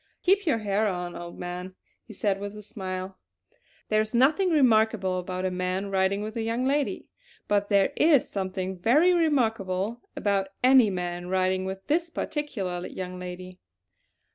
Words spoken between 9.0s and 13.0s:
remarkable about any man riding with this particular